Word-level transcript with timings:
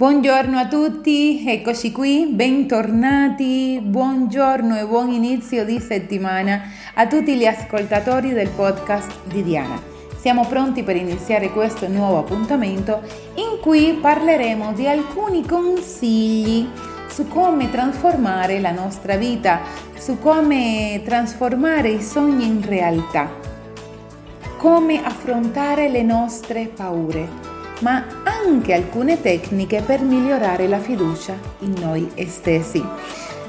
Buongiorno 0.00 0.56
a 0.56 0.66
tutti, 0.66 1.44
eccoci 1.46 1.92
qui, 1.92 2.24
bentornati, 2.32 3.78
buongiorno 3.82 4.78
e 4.78 4.86
buon 4.86 5.10
inizio 5.10 5.66
di 5.66 5.78
settimana 5.78 6.62
a 6.94 7.06
tutti 7.06 7.36
gli 7.36 7.44
ascoltatori 7.44 8.32
del 8.32 8.48
podcast 8.48 9.12
di 9.24 9.42
Diana. 9.42 9.78
Siamo 10.18 10.46
pronti 10.46 10.84
per 10.84 10.96
iniziare 10.96 11.50
questo 11.50 11.86
nuovo 11.86 12.16
appuntamento 12.16 13.02
in 13.34 13.60
cui 13.60 13.98
parleremo 14.00 14.72
di 14.72 14.88
alcuni 14.88 15.44
consigli 15.46 16.66
su 17.06 17.28
come 17.28 17.70
trasformare 17.70 18.58
la 18.58 18.72
nostra 18.72 19.16
vita, 19.16 19.60
su 19.98 20.18
come 20.18 21.02
trasformare 21.04 21.90
i 21.90 22.00
sogni 22.00 22.46
in 22.46 22.66
realtà, 22.66 23.30
come 24.56 25.04
affrontare 25.04 25.90
le 25.90 26.02
nostre 26.02 26.68
paure 26.74 27.49
ma 27.80 28.04
anche 28.24 28.72
alcune 28.72 29.20
tecniche 29.20 29.82
per 29.82 30.00
migliorare 30.00 30.66
la 30.68 30.78
fiducia 30.78 31.34
in 31.60 31.74
noi 31.80 32.10
stessi. 32.26 32.84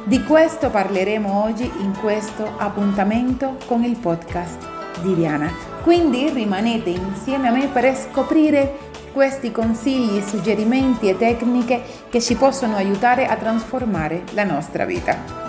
Di 0.04 0.24
questo 0.24 0.70
parleremo 0.70 1.44
oggi 1.44 1.70
in 1.80 1.96
questo 2.00 2.54
appuntamento 2.58 3.58
con 3.68 3.84
il 3.84 3.98
podcast 3.98 4.68
di 5.02 5.16
Diana. 5.16 5.52
Quindi 5.84 6.30
rimanete 6.30 6.90
insieme 6.90 7.48
a 7.48 7.52
me 7.52 7.68
per 7.68 7.96
scoprire 7.96 8.90
questi 9.12 9.52
consigli, 9.52 10.22
suggerimenti 10.22 11.10
e 11.10 11.18
tecniche 11.18 11.82
che 12.10 12.22
ci 12.22 12.36
possono 12.36 12.76
aiutare 12.76 13.26
a 13.26 13.36
trasformare 13.36 14.24
la 14.32 14.44
nostra 14.44 14.86
vita. 14.86 15.40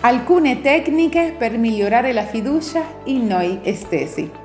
Alcune 0.00 0.60
tecniche 0.60 1.34
per 1.36 1.56
migliorare 1.56 2.12
la 2.12 2.24
fiducia 2.24 2.82
in 3.04 3.26
noi 3.26 3.60
stessi. 3.74 4.41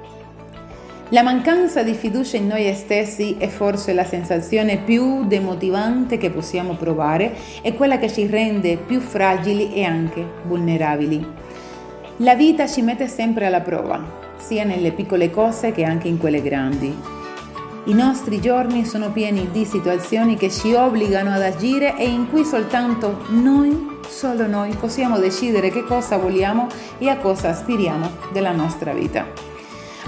La 1.11 1.23
mancanza 1.23 1.83
di 1.83 1.93
fiducia 1.93 2.35
in 2.35 2.47
noi 2.47 2.73
stessi 2.75 3.37
è 3.37 3.47
forse 3.47 3.93
la 3.93 4.03
sensazione 4.03 4.79
più 4.79 5.25
demotivante 5.25 6.17
che 6.17 6.29
possiamo 6.29 6.73
provare 6.73 7.33
e 7.61 7.73
quella 7.73 7.97
che 7.97 8.11
ci 8.11 8.27
rende 8.27 8.75
più 8.75 8.99
fragili 8.99 9.73
e 9.73 9.85
anche 9.85 10.25
vulnerabili. 10.43 11.25
La 12.17 12.35
vita 12.35 12.67
ci 12.67 12.81
mette 12.81 13.07
sempre 13.07 13.45
alla 13.45 13.61
prova, 13.61 14.03
sia 14.35 14.65
nelle 14.65 14.91
piccole 14.91 15.31
cose 15.31 15.71
che 15.71 15.85
anche 15.85 16.09
in 16.09 16.17
quelle 16.17 16.41
grandi. 16.41 16.93
I 17.85 17.93
nostri 17.93 18.41
giorni 18.41 18.83
sono 18.83 19.09
pieni 19.11 19.47
di 19.49 19.63
situazioni 19.63 20.35
che 20.35 20.49
ci 20.49 20.73
obbligano 20.73 21.31
ad 21.31 21.41
agire 21.41 21.95
e 21.95 22.05
in 22.05 22.29
cui 22.29 22.43
soltanto 22.43 23.23
noi, 23.29 23.99
solo 24.09 24.45
noi, 24.45 24.75
possiamo 24.77 25.19
decidere 25.19 25.69
che 25.69 25.85
cosa 25.85 26.17
vogliamo 26.17 26.67
e 26.97 27.07
a 27.07 27.15
cosa 27.15 27.47
aspiriamo 27.47 28.09
della 28.33 28.51
nostra 28.51 28.91
vita. 28.91 29.36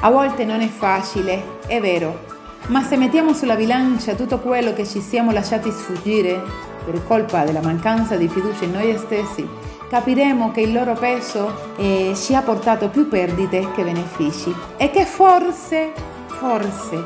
A 0.01 0.09
volte 0.09 0.45
non 0.45 0.61
è 0.61 0.69
facile, 0.69 1.57
è 1.67 1.81
vero, 1.81 2.19
ma 2.67 2.81
se 2.83 2.95
mettiamo 2.95 3.33
sulla 3.33 3.57
bilancia 3.57 4.15
tutto 4.15 4.39
quello 4.39 4.71
che 4.71 4.87
ci 4.87 5.01
siamo 5.01 5.31
lasciati 5.31 5.69
sfuggire 5.71 6.41
per 6.85 7.05
colpa 7.05 7.43
della 7.43 7.59
mancanza 7.59 8.15
di 8.15 8.29
fiducia 8.29 8.63
in 8.63 8.71
noi 8.71 8.97
stessi, 8.97 9.45
capiremo 9.89 10.51
che 10.51 10.61
il 10.61 10.71
loro 10.71 10.93
peso 10.93 11.73
eh, 11.75 12.13
ci 12.15 12.33
ha 12.33 12.41
portato 12.41 12.87
più 12.87 13.09
perdite 13.09 13.73
che 13.73 13.83
benefici 13.83 14.55
e 14.77 14.89
che 14.89 15.03
forse, 15.03 15.91
forse, 16.27 17.05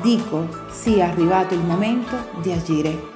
dico, 0.00 0.46
sia 0.70 1.06
arrivato 1.06 1.54
il 1.54 1.64
momento 1.64 2.14
di 2.40 2.52
agire. 2.52 3.10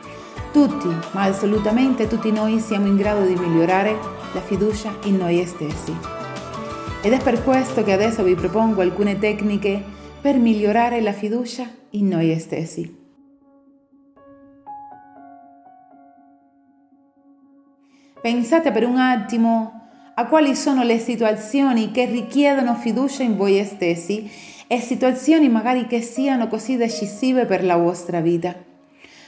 Tutti, 0.51 0.89
ma 1.13 1.23
assolutamente 1.23 2.09
tutti 2.09 2.33
noi 2.33 2.59
siamo 2.59 2.89
in 2.89 2.97
grado 2.97 3.21
di 3.21 3.37
migliorare 3.37 3.97
la 4.33 4.41
fiducia 4.41 4.93
in 5.05 5.17
noi 5.17 5.47
stessi. 5.47 6.25
Ed 7.07 7.13
è 7.13 7.23
per 7.23 7.45
questo 7.45 7.85
che 7.85 7.93
adesso 7.93 8.25
vi 8.25 8.35
propongo 8.35 8.81
alcune 8.81 9.17
tecniche 9.17 9.81
per 10.21 10.39
migliorare 10.39 11.01
la 11.01 11.13
fiducia 11.13 11.65
in 11.91 12.09
noi 12.09 12.37
stessi. 12.41 12.99
Pensate 18.21 18.73
per 18.73 18.85
un 18.85 18.97
attimo 18.97 19.89
a 20.17 20.27
quali 20.27 20.57
sono 20.57 20.83
le 20.83 20.99
situazioni 20.99 21.93
che 21.93 22.07
richiedono 22.07 22.75
fiducia 22.75 23.23
in 23.23 23.37
voi 23.37 23.65
stessi 23.65 24.29
e 24.67 24.81
situazioni 24.81 25.49
magari 25.49 25.87
che 25.87 26.01
siano 26.03 26.49
così 26.49 26.77
decisive 26.77 27.45
per 27.45 27.63
la 27.63 27.77
vostra 27.77 28.21
vita. 28.21 28.53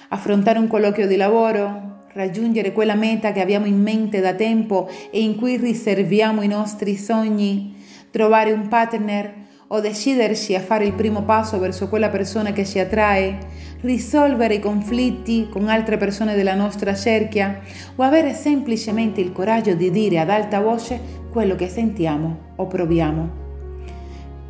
Affrontare 0.08 0.58
un 0.58 0.66
colloquio 0.66 1.06
di 1.06 1.14
lavoro, 1.14 1.97
raggiungere 2.12 2.72
quella 2.72 2.94
meta 2.94 3.32
che 3.32 3.40
abbiamo 3.40 3.66
in 3.66 3.80
mente 3.80 4.20
da 4.20 4.34
tempo 4.34 4.88
e 5.10 5.22
in 5.22 5.36
cui 5.36 5.56
riserviamo 5.56 6.42
i 6.42 6.48
nostri 6.48 6.96
sogni, 6.96 7.74
trovare 8.10 8.52
un 8.52 8.68
partner 8.68 9.46
o 9.68 9.80
deciderci 9.80 10.54
a 10.54 10.60
fare 10.60 10.86
il 10.86 10.94
primo 10.94 11.22
passo 11.22 11.58
verso 11.58 11.88
quella 11.88 12.08
persona 12.08 12.52
che 12.52 12.64
ci 12.64 12.78
attrae, 12.78 13.38
risolvere 13.82 14.54
i 14.54 14.60
conflitti 14.60 15.48
con 15.50 15.68
altre 15.68 15.96
persone 15.96 16.34
della 16.34 16.54
nostra 16.54 16.94
cerchia? 16.94 17.60
O 17.96 18.02
avere 18.02 18.32
semplicemente 18.32 19.20
il 19.20 19.32
coraggio 19.32 19.74
di 19.74 19.90
dire 19.90 20.18
ad 20.18 20.30
alta 20.30 20.60
voce 20.60 20.98
quello 21.30 21.54
che 21.54 21.68
sentiamo 21.68 22.54
o 22.56 22.66
proviamo. 22.66 23.47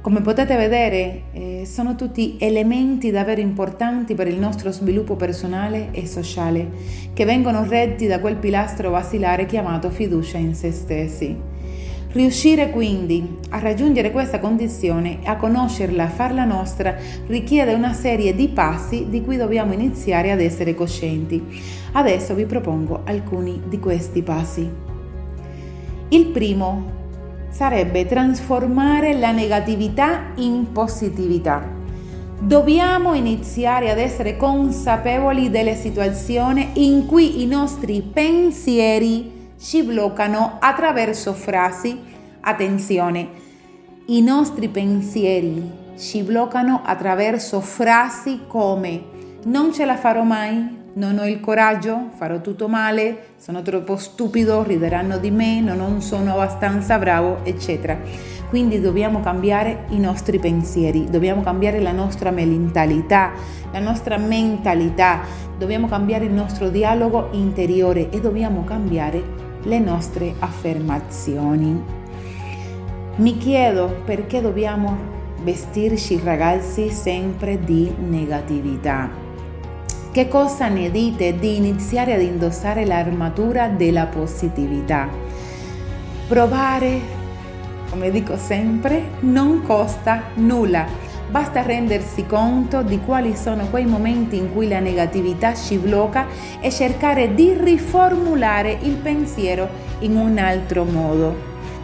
Come 0.01 0.21
potete 0.21 0.57
vedere, 0.57 1.23
eh, 1.33 1.63
sono 1.67 1.97
tutti 1.97 2.37
elementi 2.39 3.11
davvero 3.11 3.41
importanti 3.41 4.15
per 4.15 4.29
il 4.29 4.39
nostro 4.39 4.71
sviluppo 4.71 5.17
personale 5.17 5.89
e 5.91 6.07
sociale, 6.07 6.71
che 7.13 7.25
vengono 7.25 7.65
retti 7.65 8.07
da 8.07 8.21
quel 8.21 8.37
pilastro 8.37 8.93
basilare 8.93 9.45
chiamato 9.45 9.91
fiducia 9.91 10.39
in 10.39 10.55
se 10.55 10.71
stessi. 10.71 11.37
Riuscire 12.11 12.71
quindi 12.71 13.39
a 13.51 13.59
raggiungere 13.59 14.13
questa 14.13 14.39
condizione 14.39 15.19
a 15.25 15.37
conoscerla, 15.37 16.05
a 16.05 16.09
farla 16.09 16.45
nostra, 16.45 16.97
richiede 17.27 17.75
una 17.75 17.93
serie 17.93 18.35
di 18.37 18.49
passi 18.49 19.07
di 19.11 19.21
cui 19.21 19.37
dobbiamo 19.37 19.73
iniziare 19.73 20.31
ad 20.31 20.41
essere 20.41 20.75
coscienti. 20.75 21.45
Adesso 21.93 22.35
vi 22.35 22.47
propongo 22.47 23.03
alcuni 23.05 23.61
di 23.69 23.79
questi 23.81 24.23
passi. 24.23 24.71
Il 26.11 26.27
primo 26.29 26.98
sarebbe 27.51 28.07
trasformare 28.07 29.19
la 29.19 29.33
negatività 29.33 30.33
in 30.37 30.73
positività. 30.73 31.77
Dobbiamo 32.41 33.15
iniziare 33.15 33.91
ad 33.91 33.99
essere 33.99 34.37
consapevoli 34.37 35.51
delle 35.51 35.75
situazioni 35.75 36.71
in 36.75 37.07
cui 37.07 37.43
i 37.43 37.47
nostri 37.47 38.01
pensieri 38.01 39.51
ci 39.59 39.83
bloccano 39.83 40.59
attraverso 40.61 41.33
frasi, 41.33 41.99
attenzione, 42.41 43.29
i 44.07 44.23
nostri 44.23 44.69
pensieri 44.69 45.87
ci 45.99 46.23
bloccano 46.23 46.83
attraverso 46.85 47.61
frasi 47.61 48.43
come 48.47 49.17
non 49.45 49.73
ce 49.73 49.85
la 49.85 49.97
farò 49.97 50.23
mai, 50.23 50.78
non 50.95 51.19
ho 51.19 51.27
il 51.27 51.41
coraggio, 51.41 52.09
farò 52.15 52.41
tutto 52.41 52.69
male, 52.69 53.35
sono 53.37 53.63
troppo 53.63 53.97
stupido, 53.97 54.63
rideranno 54.63 55.19
di 55.19 55.31
me, 55.31 55.61
non 55.61 56.01
sono 56.01 56.33
abbastanza 56.33 56.99
bravo, 56.99 57.45
eccetera. 57.45 57.97
Quindi 58.49 58.81
dobbiamo 58.81 59.21
cambiare 59.21 59.85
i 59.91 59.99
nostri 59.99 60.39
pensieri, 60.39 61.05
dobbiamo 61.11 61.43
cambiare 61.43 61.81
la 61.81 61.93
nostra 61.93 62.31
mentalità, 62.31 63.33
la 63.71 63.81
nostra 63.81 64.17
mentalità, 64.17 65.21
dobbiamo 65.59 65.87
cambiare 65.87 66.25
il 66.25 66.33
nostro 66.33 66.71
dialogo 66.71 67.29
interiore 67.33 68.09
e 68.11 68.21
dobbiamo 68.21 68.65
cambiare 68.65 69.23
le 69.63 69.79
nostre 69.79 70.35
affermazioni. 70.39 71.97
Mi 73.17 73.37
chiedo 73.37 74.01
perché 74.05 74.41
dobbiamo 74.41 74.97
vestirci 75.43 76.21
ragazzi 76.23 76.91
sempre 76.91 77.63
di 77.63 77.93
negatività. 77.99 79.28
Che 80.11 80.27
cosa 80.27 80.69
ne 80.69 80.91
dite 80.91 81.39
di 81.39 81.57
iniziare 81.57 82.15
ad 82.15 82.23
indossare 82.23 82.87
l'armatura 82.87 83.69
della 83.69 84.07
positività? 84.07 85.07
Provare, 86.27 87.01
come 87.91 88.11
dico 88.11 88.39
sempre, 88.39 89.11
non 89.21 89.63
costa 89.63 90.31
nulla. 90.37 90.87
Basta 91.29 91.61
rendersi 91.61 92.25
conto 92.25 92.83
di 92.83 93.01
quali 93.01 93.37
sono 93.37 93.69
quei 93.69 93.85
momenti 93.85 94.39
in 94.39 94.51
cui 94.53 94.67
la 94.67 94.81
negatività 94.81 95.55
ci 95.55 95.77
blocca 95.77 96.27
e 96.59 96.71
cercare 96.71 97.35
di 97.35 97.53
riformulare 97.53 98.79
il 98.81 98.95
pensiero 98.95 99.69
in 100.01 100.17
un 100.17 100.39
altro 100.39 100.85
modo. 100.85 101.37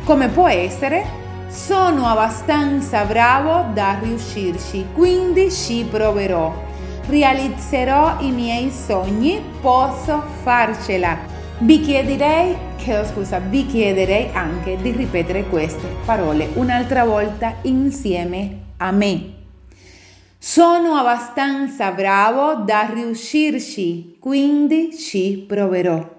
Come 0.04 0.28
può 0.28 0.49
essere? 0.49 1.04
Sono 1.49 2.06
abbastanza 2.06 3.04
bravo 3.04 3.70
da 3.75 3.99
riuscirci, 4.00 4.87
quindi 4.94 5.52
ci 5.52 5.87
proverò 5.88 6.63
realizzerò 7.06 8.20
i 8.20 8.30
miei 8.30 8.70
sogni, 8.70 9.42
posso 9.60 10.22
farcela. 10.42 11.18
Vi 11.58 11.80
chiederei, 11.80 12.56
chiedo 12.76 13.04
scusa, 13.04 13.38
vi 13.38 13.66
chiederei 13.66 14.30
anche 14.32 14.76
di 14.76 14.90
ripetere 14.90 15.44
queste 15.44 15.86
parole 16.04 16.48
un'altra 16.54 17.04
volta 17.04 17.56
insieme 17.62 18.58
a 18.78 18.90
me. 18.90 19.32
Sono 20.38 20.94
abbastanza 20.94 21.90
bravo 21.92 22.64
da 22.64 22.90
riuscirci, 22.92 24.18
quindi 24.20 24.94
ci 24.96 25.44
proverò. 25.46 26.12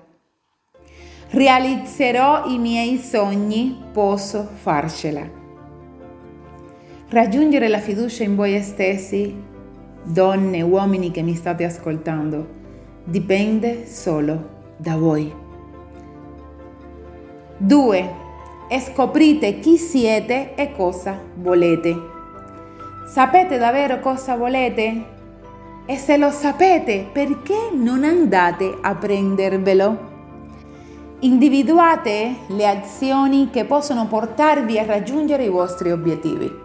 Realizzerò 1.29 2.45
i 2.47 2.57
miei 2.57 2.97
sogni, 2.97 3.77
posso 3.91 4.49
farcela. 4.61 5.43
Raggiungere 7.09 7.67
la 7.67 7.79
fiducia 7.79 8.23
in 8.23 8.35
voi 8.35 8.59
stessi 8.63 9.44
donne, 10.05 10.61
uomini 10.61 11.11
che 11.11 11.21
mi 11.21 11.35
state 11.35 11.65
ascoltando, 11.65 12.47
dipende 13.03 13.87
solo 13.87 14.53
da 14.77 14.95
voi. 14.95 15.33
2. 17.57 18.23
Scoprite 18.79 19.59
chi 19.59 19.77
siete 19.77 20.55
e 20.55 20.73
cosa 20.73 21.19
volete. 21.35 21.95
Sapete 23.07 23.57
davvero 23.57 23.99
cosa 23.99 24.35
volete? 24.35 25.13
E 25.85 25.97
se 25.97 26.17
lo 26.17 26.31
sapete, 26.31 27.07
perché 27.11 27.69
non 27.73 28.03
andate 28.03 28.77
a 28.81 28.95
prendervelo? 28.95 30.13
Individuate 31.19 32.35
le 32.47 32.67
azioni 32.67 33.49
che 33.51 33.65
possono 33.65 34.07
portarvi 34.07 34.77
a 34.79 34.85
raggiungere 34.85 35.45
i 35.45 35.49
vostri 35.49 35.91
obiettivi. 35.91 36.63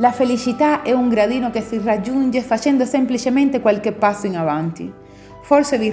La 0.00 0.12
felicità 0.12 0.80
è 0.80 0.92
un 0.92 1.10
gradino 1.10 1.50
che 1.50 1.60
si 1.60 1.78
raggiunge 1.78 2.40
facendo 2.40 2.86
semplicemente 2.86 3.60
qualche 3.60 3.92
passo 3.92 4.24
in 4.24 4.34
avanti. 4.34 4.90
Forse 5.42 5.76
vi 5.76 5.90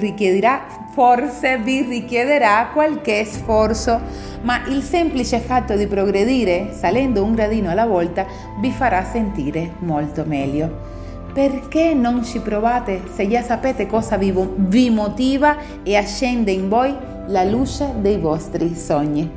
forse 0.94 1.58
vi 1.58 1.82
richiederà 1.82 2.70
qualche 2.72 3.26
sforzo, 3.26 4.00
ma 4.44 4.66
il 4.68 4.82
semplice 4.82 5.40
fatto 5.40 5.76
di 5.76 5.88
progredire 5.88 6.70
salendo 6.72 7.22
un 7.22 7.36
gradino 7.36 7.70
alla 7.70 7.86
volta 7.86 8.26
vi 8.62 8.72
farà 8.72 9.04
sentire 9.04 9.74
molto 9.80 10.24
meglio. 10.26 10.86
Perché 11.34 11.94
non 11.94 12.24
ci 12.24 12.40
provate 12.40 13.02
se 13.14 13.28
già 13.28 13.42
sapete 13.42 13.88
cosa 13.88 14.16
vi, 14.16 14.34
vi 14.56 14.90
motiva 14.90 15.58
e 15.84 15.98
accende 15.98 16.52
in 16.52 16.70
voi 16.70 16.96
la 17.28 17.44
luce 17.44 17.94
dei 18.00 18.18
vostri 18.18 18.74
sogni? 18.74 19.30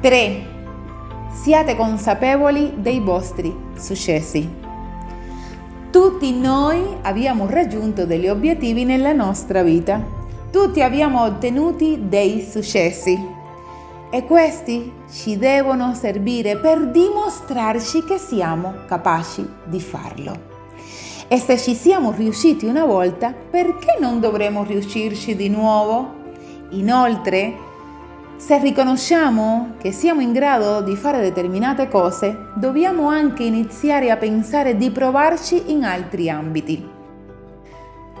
3. 0.00 0.51
Siate 1.32 1.76
consapevoli 1.76 2.74
dei 2.76 3.00
vostri 3.00 3.52
successi. 3.74 4.48
Tutti 5.90 6.38
noi 6.38 6.84
abbiamo 7.02 7.46
raggiunto 7.46 8.04
degli 8.04 8.28
obiettivi 8.28 8.84
nella 8.84 9.12
nostra 9.12 9.62
vita. 9.62 10.00
Tutti 10.52 10.82
abbiamo 10.82 11.22
ottenuto 11.22 11.96
dei 11.98 12.46
successi 12.48 13.18
e 14.10 14.24
questi 14.24 14.92
ci 15.10 15.38
devono 15.38 15.94
servire 15.94 16.58
per 16.58 16.90
dimostrarci 16.90 18.04
che 18.04 18.18
siamo 18.18 18.74
capaci 18.86 19.48
di 19.64 19.80
farlo. 19.80 20.50
E 21.28 21.38
se 21.38 21.56
ci 21.56 21.74
siamo 21.74 22.12
riusciti 22.12 22.66
una 22.66 22.84
volta, 22.84 23.32
perché 23.32 23.96
non 23.98 24.20
dovremo 24.20 24.64
riuscirci 24.64 25.34
di 25.34 25.48
nuovo? 25.48 26.20
Inoltre, 26.72 27.70
se 28.42 28.58
riconosciamo 28.58 29.74
che 29.78 29.92
siamo 29.92 30.20
in 30.20 30.32
grado 30.32 30.80
di 30.80 30.96
fare 30.96 31.20
determinate 31.20 31.86
cose, 31.86 32.48
dobbiamo 32.56 33.06
anche 33.06 33.44
iniziare 33.44 34.10
a 34.10 34.16
pensare 34.16 34.76
di 34.76 34.90
provarci 34.90 35.70
in 35.70 35.84
altri 35.84 36.28
ambiti. 36.28 36.84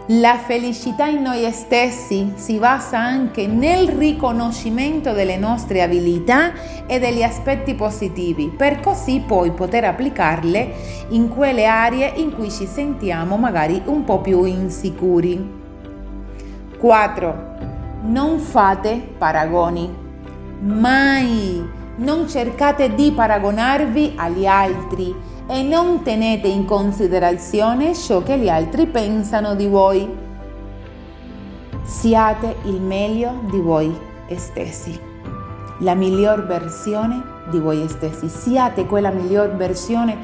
La 0.06 0.36
felicità 0.36 1.06
in 1.06 1.22
noi 1.22 1.50
stessi 1.50 2.34
si 2.36 2.58
basa 2.58 3.00
anche 3.00 3.48
nel 3.48 3.88
riconoscimento 3.88 5.12
delle 5.12 5.36
nostre 5.36 5.82
abilità 5.82 6.52
e 6.86 7.00
degli 7.00 7.24
aspetti 7.24 7.74
positivi, 7.74 8.46
per 8.46 8.78
così 8.78 9.24
poi 9.26 9.50
poter 9.50 9.86
applicarle 9.86 10.72
in 11.08 11.30
quelle 11.30 11.66
aree 11.66 12.12
in 12.14 12.32
cui 12.32 12.48
ci 12.48 12.66
sentiamo 12.66 13.36
magari 13.36 13.82
un 13.86 14.04
po' 14.04 14.20
più 14.20 14.44
insicuri. 14.44 15.60
4. 16.78 17.50
Non 18.02 18.38
fate 18.38 19.14
paragoni. 19.18 20.01
Mai. 20.62 21.60
Non 21.96 22.28
cercate 22.28 22.94
di 22.94 23.10
paragonarvi 23.10 24.12
agli 24.14 24.46
altri 24.46 25.12
e 25.48 25.62
non 25.64 26.02
tenete 26.02 26.46
in 26.46 26.64
considerazione 26.64 27.96
ciò 27.96 28.22
che 28.22 28.38
gli 28.38 28.48
altri 28.48 28.86
pensano 28.86 29.56
di 29.56 29.66
voi. 29.66 30.08
Siate 31.82 32.58
il 32.66 32.80
meglio 32.80 33.40
di 33.50 33.58
voi 33.58 33.92
stessi, 34.36 34.98
la 35.80 35.94
miglior 35.94 36.46
versione 36.46 37.20
di 37.50 37.58
voi 37.58 37.88
stessi. 37.88 38.28
Siate 38.28 38.86
quella 38.86 39.10
miglior 39.10 39.56
versione, 39.56 40.16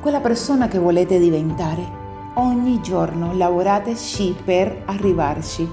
quella 0.00 0.20
persona 0.20 0.68
che 0.68 0.78
volete 0.78 1.18
diventare. 1.18 1.98
Ogni 2.34 2.82
giorno 2.82 3.32
lavorateci 3.34 4.36
per 4.44 4.82
arrivarci. 4.84 5.68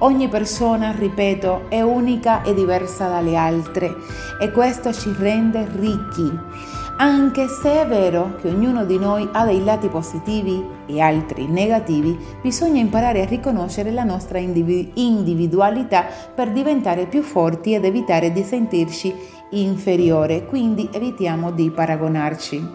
Ogni 0.00 0.28
persona, 0.28 0.92
ripeto, 0.92 1.66
è 1.68 1.80
unica 1.80 2.42
e 2.42 2.54
diversa 2.54 3.08
dalle 3.08 3.36
altre 3.36 3.94
e 4.40 4.50
questo 4.52 4.92
ci 4.92 5.12
rende 5.18 5.66
ricchi 5.74 6.76
anche 7.00 7.46
se 7.46 7.82
è 7.82 7.86
vero 7.86 8.34
che 8.40 8.48
ognuno 8.48 8.84
di 8.84 8.98
noi 8.98 9.28
ha 9.30 9.44
dei 9.44 9.62
lati 9.62 9.86
positivi 9.86 10.64
e 10.86 11.00
altri 11.00 11.46
negativi, 11.46 12.18
bisogna 12.42 12.80
imparare 12.80 13.22
a 13.22 13.24
riconoscere 13.24 13.92
la 13.92 14.02
nostra 14.02 14.38
individualità 14.38 16.06
per 16.34 16.50
diventare 16.50 17.06
più 17.06 17.22
forti 17.22 17.74
ed 17.74 17.84
evitare 17.84 18.32
di 18.32 18.42
sentirci 18.42 19.14
inferiore, 19.50 20.44
quindi 20.44 20.88
evitiamo 20.90 21.52
di 21.52 21.70
paragonarci. 21.70 22.68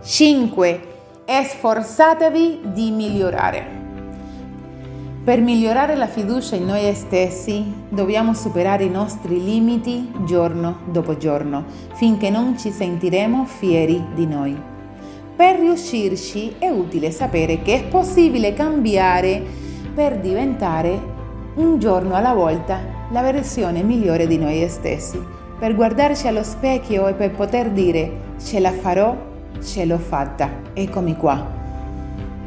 5. 0.00 0.80
Sforzatevi 1.24 2.60
di 2.72 2.90
migliorare. 2.92 3.81
Per 5.24 5.40
migliorare 5.40 5.94
la 5.94 6.08
fiducia 6.08 6.56
in 6.56 6.64
noi 6.64 6.92
stessi 6.96 7.64
dobbiamo 7.88 8.34
superare 8.34 8.82
i 8.82 8.90
nostri 8.90 9.40
limiti 9.40 10.10
giorno 10.24 10.80
dopo 10.86 11.16
giorno 11.16 11.64
finché 11.92 12.28
non 12.28 12.58
ci 12.58 12.72
sentiremo 12.72 13.44
fieri 13.44 14.04
di 14.16 14.26
noi. 14.26 14.60
Per 15.36 15.60
riuscirci 15.60 16.56
è 16.58 16.68
utile 16.70 17.12
sapere 17.12 17.62
che 17.62 17.74
è 17.74 17.84
possibile 17.84 18.52
cambiare 18.52 19.40
per 19.94 20.18
diventare 20.18 21.00
un 21.54 21.78
giorno 21.78 22.14
alla 22.14 22.34
volta 22.34 22.80
la 23.12 23.22
versione 23.22 23.84
migliore 23.84 24.26
di 24.26 24.38
noi 24.38 24.68
stessi, 24.68 25.22
per 25.56 25.76
guardarci 25.76 26.26
allo 26.26 26.42
specchio 26.42 27.06
e 27.06 27.12
per 27.12 27.30
poter 27.30 27.70
dire 27.70 28.34
ce 28.42 28.58
la 28.58 28.72
farò, 28.72 29.16
ce 29.62 29.84
l'ho 29.84 29.98
fatta, 29.98 30.50
eccomi 30.72 31.14
qua. 31.14 31.61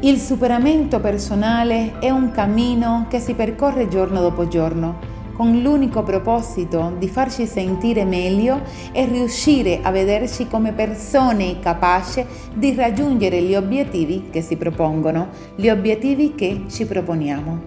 Il 0.00 0.18
superamento 0.18 1.00
personale 1.00 1.98
è 2.00 2.10
un 2.10 2.30
cammino 2.30 3.06
che 3.08 3.18
si 3.18 3.32
percorre 3.32 3.88
giorno 3.88 4.20
dopo 4.20 4.46
giorno, 4.46 4.98
con 5.32 5.58
l'unico 5.62 6.02
proposito 6.02 6.94
di 6.98 7.08
farci 7.08 7.46
sentire 7.46 8.04
meglio 8.04 8.60
e 8.92 9.06
riuscire 9.06 9.80
a 9.80 9.90
vederci 9.90 10.48
come 10.48 10.72
persone 10.72 11.60
capaci 11.60 12.26
di 12.54 12.74
raggiungere 12.74 13.40
gli 13.40 13.54
obiettivi 13.54 14.28
che 14.30 14.42
si 14.42 14.56
propongono, 14.56 15.28
gli 15.56 15.70
obiettivi 15.70 16.34
che 16.34 16.64
ci 16.68 16.84
proponiamo. 16.84 17.60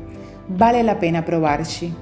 Vale 0.50 0.84
la 0.84 0.96
pena 0.96 1.24
provarci. 1.24 1.96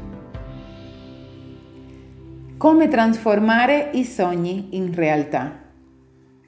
Come 2.57 2.87
trasformare 2.89 3.91
i 3.93 4.03
sogni 4.03 4.67
in 4.71 4.93
realtà? 4.93 5.57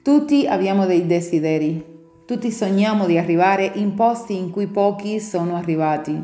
Tutti 0.02 0.46
abbiamo 0.46 0.84
dei 0.84 1.06
desideri, 1.06 1.89
tutti 2.30 2.52
sogniamo 2.52 3.06
di 3.06 3.18
arrivare 3.18 3.72
in 3.74 3.94
posti 3.94 4.36
in 4.36 4.50
cui 4.52 4.68
pochi 4.68 5.18
sono 5.18 5.56
arrivati. 5.56 6.16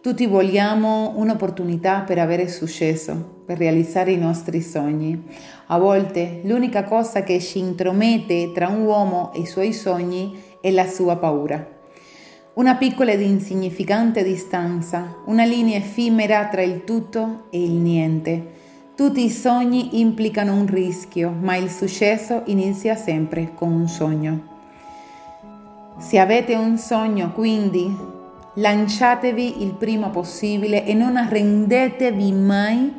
Tutti 0.00 0.26
vogliamo 0.26 1.12
un'opportunità 1.14 2.00
per 2.00 2.18
avere 2.18 2.48
successo, 2.48 3.42
per 3.46 3.58
realizzare 3.58 4.10
i 4.10 4.18
nostri 4.18 4.60
sogni. 4.60 5.22
A 5.68 5.78
volte 5.78 6.40
l'unica 6.42 6.82
cosa 6.82 7.22
che 7.22 7.38
ci 7.38 7.60
intromette 7.60 8.50
tra 8.52 8.66
un 8.66 8.80
uomo 8.80 9.32
e 9.32 9.42
i 9.42 9.46
suoi 9.46 9.72
sogni 9.72 10.36
è 10.60 10.72
la 10.72 10.88
sua 10.88 11.18
paura. 11.18 11.64
Una 12.54 12.74
piccola 12.74 13.12
ed 13.12 13.20
insignificante 13.20 14.24
distanza, 14.24 15.18
una 15.26 15.44
linea 15.44 15.76
effimera 15.76 16.48
tra 16.48 16.62
il 16.62 16.82
tutto 16.82 17.44
e 17.50 17.62
il 17.62 17.74
niente. 17.74 18.44
Tutti 18.96 19.24
i 19.24 19.30
sogni 19.30 20.00
implicano 20.00 20.52
un 20.52 20.66
rischio, 20.66 21.30
ma 21.30 21.54
il 21.54 21.70
successo 21.70 22.42
inizia 22.46 22.96
sempre 22.96 23.52
con 23.54 23.70
un 23.70 23.86
sogno. 23.86 24.53
Se 25.98 26.18
avete 26.18 26.54
un 26.54 26.76
sogno, 26.76 27.32
quindi, 27.32 27.96
lanciatevi 28.54 29.62
il 29.62 29.74
prima 29.74 30.08
possibile 30.08 30.84
e 30.84 30.94
non 30.94 31.16
arrendetevi 31.16 32.32
mai 32.32 32.92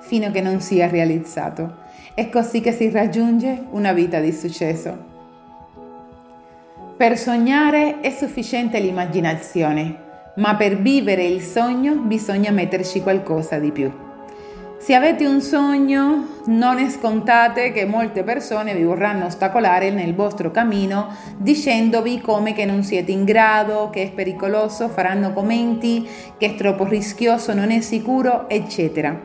fino 0.00 0.26
a 0.26 0.30
che 0.30 0.40
non 0.40 0.60
sia 0.60 0.88
realizzato. 0.88 1.78
È 2.14 2.28
così 2.28 2.60
che 2.60 2.72
si 2.72 2.90
raggiunge 2.90 3.64
una 3.70 3.92
vita 3.92 4.20
di 4.20 4.32
successo. 4.32 5.08
Per 6.96 7.18
sognare 7.18 8.00
è 8.00 8.10
sufficiente 8.10 8.78
l'immaginazione, 8.78 9.96
ma 10.36 10.54
per 10.54 10.76
vivere 10.80 11.24
il 11.24 11.42
sogno 11.42 11.94
bisogna 11.96 12.50
metterci 12.50 13.00
qualcosa 13.00 13.58
di 13.58 13.72
più. 13.72 14.09
Se 14.80 14.94
avete 14.94 15.26
un 15.26 15.42
sogno, 15.42 16.38
non 16.46 16.88
scontate 16.88 17.70
che 17.70 17.84
molte 17.84 18.22
persone 18.22 18.74
vi 18.74 18.82
vorranno 18.82 19.26
ostacolare 19.26 19.90
nel 19.90 20.14
vostro 20.14 20.50
cammino 20.50 21.14
dicendovi 21.36 22.22
come 22.22 22.54
che 22.54 22.64
non 22.64 22.82
siete 22.82 23.12
in 23.12 23.24
grado, 23.24 23.90
che 23.92 24.04
è 24.04 24.10
pericoloso, 24.10 24.88
faranno 24.88 25.34
commenti, 25.34 26.08
che 26.38 26.46
è 26.46 26.54
troppo 26.54 26.84
rischioso, 26.84 27.52
non 27.52 27.70
è 27.70 27.80
sicuro, 27.82 28.48
eccetera. 28.48 29.20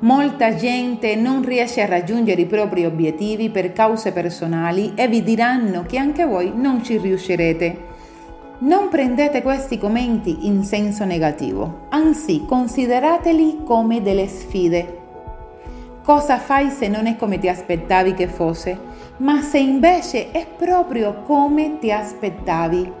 Molta 0.00 0.56
gente 0.56 1.14
non 1.14 1.44
riesce 1.44 1.82
a 1.82 1.86
raggiungere 1.86 2.40
i 2.40 2.46
propri 2.46 2.84
obiettivi 2.84 3.48
per 3.48 3.72
cause 3.72 4.10
personali 4.10 4.94
e 4.96 5.06
vi 5.06 5.22
diranno 5.22 5.84
che 5.86 5.98
anche 5.98 6.24
voi 6.24 6.50
non 6.52 6.82
ci 6.82 6.98
riuscirete. 6.98 7.89
Non 8.62 8.90
prendete 8.90 9.40
questi 9.40 9.78
commenti 9.78 10.46
in 10.46 10.64
senso 10.64 11.06
negativo, 11.06 11.86
anzi 11.88 12.44
considerateli 12.44 13.62
come 13.64 14.02
delle 14.02 14.28
sfide. 14.28 14.98
Cosa 16.02 16.36
fai 16.36 16.68
se 16.68 16.86
non 16.86 17.06
è 17.06 17.16
come 17.16 17.38
ti 17.38 17.48
aspettavi 17.48 18.12
che 18.12 18.28
fosse, 18.28 18.78
ma 19.18 19.40
se 19.40 19.58
invece 19.58 20.30
è 20.30 20.46
proprio 20.46 21.22
come 21.22 21.78
ti 21.78 21.90
aspettavi? 21.90 22.92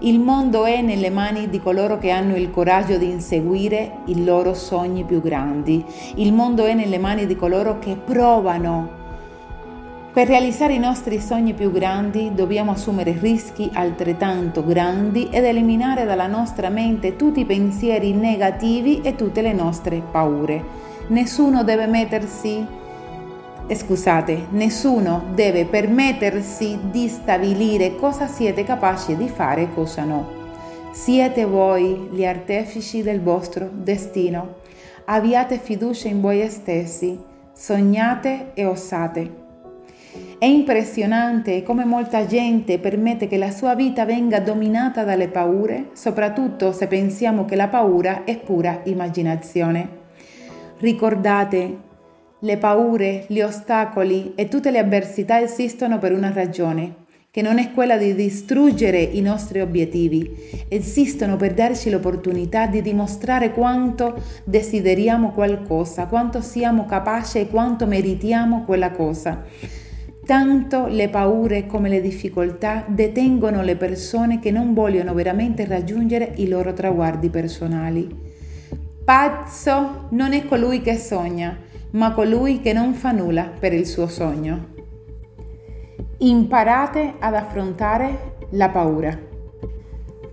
Il 0.00 0.18
mondo 0.18 0.64
è 0.64 0.82
nelle 0.82 1.10
mani 1.10 1.48
di 1.48 1.60
coloro 1.60 1.96
che 1.98 2.10
hanno 2.10 2.34
il 2.34 2.50
coraggio 2.50 2.98
di 2.98 3.08
inseguire 3.08 3.98
i 4.06 4.24
loro 4.24 4.52
sogni 4.52 5.04
più 5.04 5.20
grandi. 5.20 5.84
Il 6.16 6.32
mondo 6.32 6.64
è 6.64 6.74
nelle 6.74 6.98
mani 6.98 7.24
di 7.24 7.36
coloro 7.36 7.78
che 7.78 7.94
provano. 7.94 8.97
Per 10.18 10.26
realizzare 10.26 10.74
i 10.74 10.80
nostri 10.80 11.20
sogni 11.20 11.54
più 11.54 11.70
grandi 11.70 12.32
dobbiamo 12.34 12.72
assumere 12.72 13.16
rischi 13.20 13.70
altrettanto 13.72 14.64
grandi 14.64 15.28
ed 15.30 15.44
eliminare 15.44 16.04
dalla 16.06 16.26
nostra 16.26 16.70
mente 16.70 17.14
tutti 17.14 17.38
i 17.38 17.44
pensieri 17.44 18.12
negativi 18.14 19.00
e 19.00 19.14
tutte 19.14 19.42
le 19.42 19.52
nostre 19.52 20.02
paure. 20.10 20.60
Nessuno 21.06 21.62
deve 21.62 21.86
mettersi 21.86 22.66
scusate, 23.72 24.46
nessuno 24.50 25.22
deve 25.34 25.66
permettersi 25.66 26.76
di 26.90 27.06
stabilire 27.06 27.94
cosa 27.94 28.26
siete 28.26 28.64
capaci 28.64 29.16
di 29.16 29.28
fare 29.28 29.62
e 29.62 29.72
cosa 29.72 30.02
no. 30.02 30.28
Siete 30.90 31.44
voi 31.44 32.08
gli 32.10 32.24
artefici 32.24 33.04
del 33.04 33.22
vostro 33.22 33.70
destino. 33.72 34.56
Abbiate 35.04 35.58
fiducia 35.58 36.08
in 36.08 36.20
voi 36.20 36.44
stessi, 36.50 37.16
sognate 37.52 38.50
e 38.54 38.66
osate. 38.66 39.46
È 40.38 40.44
impressionante 40.44 41.64
come 41.64 41.84
molta 41.84 42.24
gente 42.24 42.78
permette 42.78 43.26
che 43.26 43.36
la 43.36 43.50
sua 43.50 43.74
vita 43.74 44.04
venga 44.04 44.38
dominata 44.38 45.02
dalle 45.02 45.26
paure, 45.26 45.88
soprattutto 45.94 46.70
se 46.70 46.86
pensiamo 46.86 47.44
che 47.44 47.56
la 47.56 47.66
paura 47.66 48.22
è 48.22 48.38
pura 48.38 48.82
immaginazione. 48.84 49.88
Ricordate 50.78 51.78
le 52.38 52.56
paure, 52.56 53.24
gli 53.26 53.40
ostacoli 53.40 54.34
e 54.36 54.46
tutte 54.46 54.70
le 54.70 54.78
avversità 54.78 55.40
esistono 55.40 55.98
per 55.98 56.12
una 56.12 56.30
ragione, 56.32 57.06
che 57.32 57.42
non 57.42 57.58
è 57.58 57.72
quella 57.72 57.96
di 57.96 58.14
distruggere 58.14 59.00
i 59.00 59.20
nostri 59.20 59.60
obiettivi, 59.60 60.30
esistono 60.68 61.34
per 61.34 61.52
darci 61.52 61.90
l'opportunità 61.90 62.68
di 62.68 62.80
dimostrare 62.80 63.50
quanto 63.50 64.22
desideriamo 64.44 65.32
qualcosa, 65.32 66.06
quanto 66.06 66.40
siamo 66.40 66.86
capaci 66.86 67.40
e 67.40 67.48
quanto 67.48 67.86
meritiamo 67.86 68.62
quella 68.62 68.92
cosa. 68.92 69.44
Tanto 70.28 70.88
le 70.88 71.08
paure 71.08 71.64
come 71.64 71.88
le 71.88 72.02
difficoltà 72.02 72.84
detengono 72.86 73.62
le 73.62 73.76
persone 73.76 74.40
che 74.40 74.50
non 74.50 74.74
vogliono 74.74 75.14
veramente 75.14 75.64
raggiungere 75.64 76.32
i 76.36 76.48
loro 76.48 76.74
traguardi 76.74 77.30
personali. 77.30 78.14
Pazzo 79.02 80.08
non 80.10 80.34
è 80.34 80.44
colui 80.44 80.82
che 80.82 80.98
sogna, 80.98 81.56
ma 81.92 82.12
colui 82.12 82.60
che 82.60 82.74
non 82.74 82.92
fa 82.92 83.10
nulla 83.10 83.50
per 83.58 83.72
il 83.72 83.86
suo 83.86 84.06
sogno. 84.06 84.66
Imparate 86.18 87.14
ad 87.18 87.32
affrontare 87.32 88.34
la 88.50 88.68
paura. 88.68 89.18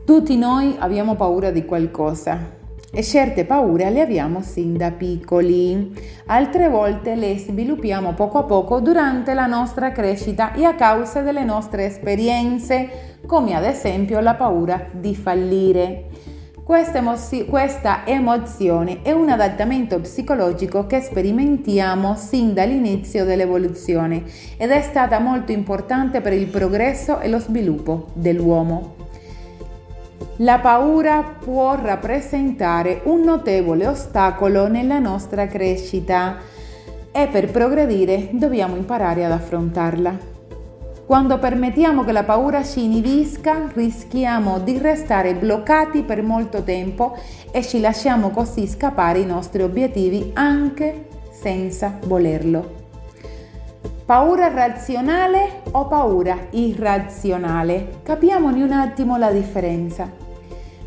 Tutti 0.04 0.36
noi 0.36 0.76
abbiamo 0.78 1.16
paura 1.16 1.52
di 1.52 1.64
qualcosa 1.64 2.55
e 2.96 3.04
certe 3.04 3.44
paure 3.44 3.90
le 3.90 4.00
abbiamo 4.00 4.42
sin 4.42 4.78
da 4.78 4.90
piccoli. 4.90 5.92
Altre 6.28 6.70
volte 6.70 7.16
le 7.16 7.38
sviluppiamo 7.38 8.14
poco 8.14 8.38
a 8.38 8.44
poco 8.44 8.80
durante 8.80 9.34
la 9.34 9.48
nostra 9.48 9.92
crescita 9.92 10.54
e 10.54 10.64
a 10.64 10.76
causa 10.76 11.20
delle 11.20 11.44
nostre 11.44 11.86
esperienze, 11.86 13.20
come 13.26 13.54
ad 13.54 13.66
esempio 13.66 14.22
la 14.22 14.36
paura 14.36 14.88
di 14.92 15.14
fallire. 15.14 16.06
Questa, 16.64 16.98
emozio- 16.98 17.46
questa 17.46 18.08
emozione 18.08 19.02
è 19.04 19.12
un 19.12 19.30
adattamento 19.30 20.00
psicologico 20.00 20.88
che 20.88 21.02
sperimentiamo 21.02 22.16
sin 22.16 22.54
dall'inizio 22.54 23.26
dell'evoluzione 23.26 24.24
ed 24.58 24.72
è 24.72 24.82
stata 24.82 25.20
molto 25.20 25.52
importante 25.52 26.22
per 26.22 26.34
il 26.34 26.48
progresso 26.48 27.20
e 27.20 27.28
lo 27.28 27.40
sviluppo 27.40 28.08
dell'uomo. 28.14 29.05
La 30.40 30.60
paura 30.60 31.24
può 31.24 31.76
rappresentare 31.82 33.00
un 33.06 33.22
notevole 33.22 33.88
ostacolo 33.88 34.68
nella 34.68 35.00
nostra 35.00 35.48
crescita 35.48 36.36
e 37.10 37.28
per 37.28 37.50
progredire 37.50 38.32
dobbiamo 38.34 38.76
imparare 38.76 39.24
ad 39.24 39.32
affrontarla. 39.32 40.34
Quando 41.06 41.40
permettiamo 41.40 42.04
che 42.04 42.12
la 42.12 42.26
paura 42.26 42.66
ci 42.66 42.84
inibisca, 42.84 43.70
rischiamo 43.74 44.60
di 44.60 44.78
restare 44.78 45.36
bloccati 45.36 46.02
per 46.02 46.22
molto 46.22 46.64
tempo 46.64 47.16
e 47.50 47.64
ci 47.64 47.80
lasciamo 47.80 48.32
così 48.32 48.68
scappare 48.68 49.20
i 49.20 49.26
nostri 49.26 49.62
obiettivi 49.62 50.32
anche 50.34 51.08
senza 51.32 51.98
volerlo. 52.08 52.84
Paura 54.06 54.50
razionale 54.50 55.62
o 55.72 55.88
paura 55.88 56.38
irrazionale? 56.50 58.02
Capiamone 58.04 58.62
un 58.62 58.74
attimo 58.74 59.16
la 59.16 59.32
differenza. 59.32 60.24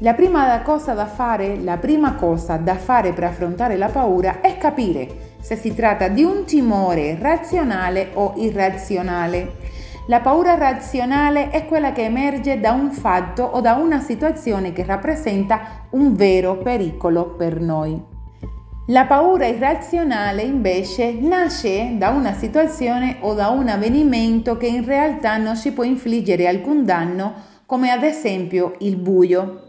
La 0.00 0.14
prima 0.14 0.62
cosa 0.62 0.95
da 0.95 1.07
fare, 1.07 1.57
la 1.57 1.76
prima 1.76 2.14
cosa 2.14 2.57
da 2.57 2.76
fare 2.76 3.12
per 3.12 3.25
affrontare 3.25 3.76
la 3.76 3.88
paura 3.88 4.40
è 4.40 4.57
capire 4.57 5.35
se 5.40 5.57
si 5.57 5.75
tratta 5.75 6.07
di 6.07 6.23
un 6.23 6.45
timore 6.45 7.19
razionale 7.21 8.11
o 8.14 8.35
irrazionale. 8.37 9.57
La 10.07 10.21
paura 10.21 10.55
razionale 10.55 11.50
è 11.50 11.67
quella 11.67 11.90
che 11.90 12.05
emerge 12.05 12.61
da 12.61 12.71
un 12.71 12.93
fatto 12.93 13.43
o 13.43 13.61
da 13.61 13.75
una 13.75 13.99
situazione 13.99 14.73
che 14.73 14.85
rappresenta 14.85 15.87
un 15.90 16.14
vero 16.14 16.59
pericolo 16.59 17.35
per 17.35 17.61
noi. 17.61 18.00
La 18.87 19.05
paura 19.05 19.47
irrazionale 19.47 20.43
invece 20.43 21.12
nasce 21.12 21.97
da 21.99 22.11
una 22.11 22.35
situazione 22.35 23.17
o 23.21 23.35
da 23.35 23.49
un 23.49 23.69
avvenimento 23.69 24.57
che 24.57 24.69
in 24.69 24.85
realtà 24.85 25.38
non 25.38 25.57
ci 25.57 25.73
può 25.73 25.83
infliggere 25.83 26.47
alcun 26.47 26.85
danno, 26.85 27.35
come 27.67 27.90
ad 27.90 28.05
esempio 28.05 28.76
il 28.78 28.97
buio. 28.97 29.64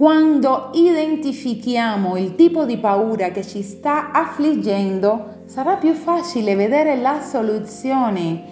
Quando 0.00 0.70
identifichiamo 0.72 2.16
il 2.16 2.34
tipo 2.34 2.64
di 2.64 2.78
paura 2.78 3.28
che 3.28 3.44
ci 3.46 3.60
sta 3.60 4.12
affliggendo, 4.12 5.42
sarà 5.44 5.76
più 5.76 5.92
facile 5.92 6.54
vedere 6.54 6.96
la 6.96 7.20
soluzione 7.20 8.42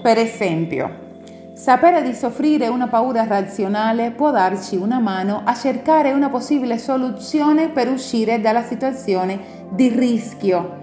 per 0.00 0.16
esempio, 0.16 0.90
sapere 1.52 2.00
di 2.00 2.14
soffrire 2.14 2.68
una 2.68 2.86
paura 2.86 3.26
razionale 3.26 4.12
può 4.12 4.30
darci 4.30 4.76
una 4.76 4.98
mano 4.98 5.42
a 5.44 5.54
cercare 5.54 6.12
una 6.12 6.30
possibile 6.30 6.78
soluzione 6.78 7.68
per 7.68 7.90
uscire 7.90 8.40
dalla 8.40 8.62
situazione 8.62 9.66
di 9.68 9.90
rischio. 9.90 10.78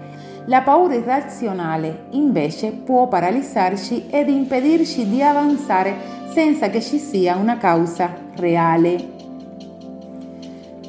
La 0.46 0.62
paura 0.62 0.94
irrazionale 0.94 2.04
invece 2.10 2.70
può 2.70 3.08
paralizzarci 3.08 4.06
ed 4.08 4.28
impedirci 4.28 5.08
di 5.08 5.20
avanzare 5.20 5.96
senza 6.32 6.70
che 6.70 6.80
ci 6.80 7.00
sia 7.00 7.34
una 7.34 7.56
causa 7.56 8.14
reale. 8.36 9.15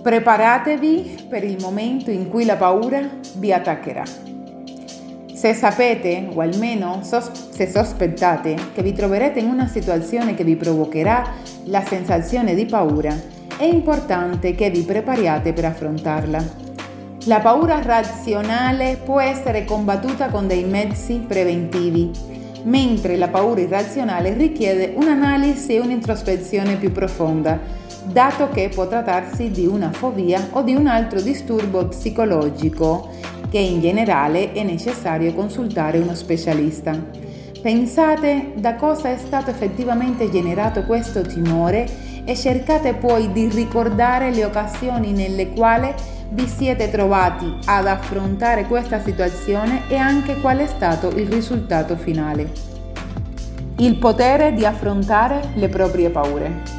Preparatevi 0.07 1.25
per 1.27 1.43
il 1.43 1.57
momento 1.59 2.11
in 2.11 2.29
cui 2.29 2.45
la 2.45 2.55
paura 2.55 3.01
vi 3.33 3.51
attaccherà. 3.51 4.05
Se 5.33 5.53
sapete, 5.53 6.29
o 6.33 6.39
almeno 6.39 7.01
sos- 7.03 7.49
se 7.49 7.69
sospettate, 7.69 8.55
che 8.73 8.81
vi 8.83 8.93
troverete 8.93 9.39
in 9.39 9.49
una 9.49 9.67
situazione 9.67 10.33
che 10.33 10.45
vi 10.45 10.55
provocherà 10.55 11.33
la 11.65 11.83
sensazione 11.83 12.55
di 12.55 12.63
paura, 12.65 13.13
è 13.57 13.65
importante 13.65 14.55
che 14.55 14.69
vi 14.69 14.83
prepariate 14.83 15.51
per 15.51 15.65
affrontarla. 15.65 16.41
La 17.25 17.41
paura 17.41 17.81
razionale 17.81 19.01
può 19.03 19.19
essere 19.19 19.65
combattuta 19.65 20.29
con 20.29 20.47
dei 20.47 20.63
mezzi 20.63 21.25
preventivi, 21.27 22.11
mentre 22.63 23.17
la 23.17 23.27
paura 23.27 23.59
irrazionale 23.59 24.35
richiede 24.35 24.93
un'analisi 24.95 25.75
e 25.75 25.81
un'introspezione 25.81 26.77
più 26.77 26.93
profonda, 26.93 27.59
dato 28.11 28.49
che 28.49 28.69
può 28.73 28.87
trattarsi 28.87 29.51
di 29.51 29.65
una 29.65 29.91
fobia 29.91 30.49
o 30.51 30.61
di 30.61 30.73
un 30.73 30.87
altro 30.87 31.21
disturbo 31.21 31.87
psicologico 31.87 33.09
che 33.49 33.59
in 33.59 33.81
generale 33.81 34.51
è 34.53 34.63
necessario 34.63 35.33
consultare 35.33 35.99
uno 35.99 36.15
specialista. 36.15 37.25
Pensate 37.61 38.53
da 38.55 38.75
cosa 38.75 39.09
è 39.09 39.17
stato 39.17 39.49
effettivamente 39.49 40.29
generato 40.29 40.83
questo 40.83 41.21
timore 41.21 41.85
e 42.23 42.35
cercate 42.35 42.93
poi 42.93 43.31
di 43.31 43.47
ricordare 43.47 44.33
le 44.33 44.45
occasioni 44.45 45.11
nelle 45.11 45.49
quali 45.49 45.93
vi 46.29 46.47
siete 46.47 46.89
trovati 46.89 47.57
ad 47.65 47.87
affrontare 47.87 48.65
questa 48.65 49.01
situazione 49.01 49.83
e 49.87 49.95
anche 49.95 50.39
qual 50.39 50.57
è 50.57 50.67
stato 50.67 51.07
il 51.09 51.27
risultato 51.27 51.95
finale. 51.95 52.51
Il 53.77 53.97
potere 53.97 54.53
di 54.53 54.65
affrontare 54.65 55.51
le 55.55 55.69
proprie 55.69 56.09
paure. 56.09 56.76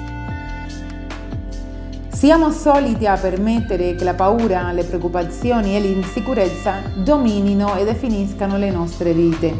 Siamo 2.18 2.50
soliti 2.50 3.06
a 3.06 3.16
permettere 3.16 3.94
che 3.94 4.02
la 4.02 4.12
paura, 4.12 4.72
le 4.72 4.82
preoccupazioni 4.82 5.76
e 5.76 5.80
l'insicurezza 5.80 6.82
dominino 6.96 7.76
e 7.76 7.84
definiscano 7.84 8.58
le 8.58 8.72
nostre 8.72 9.12
vite. 9.12 9.54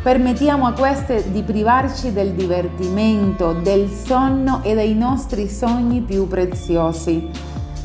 Permettiamo 0.00 0.68
a 0.68 0.74
queste 0.74 1.32
di 1.32 1.42
privarci 1.42 2.12
del 2.12 2.34
divertimento, 2.34 3.52
del 3.52 3.90
sonno 3.90 4.60
e 4.62 4.76
dei 4.76 4.94
nostri 4.94 5.48
sogni 5.48 6.00
più 6.00 6.28
preziosi. 6.28 7.30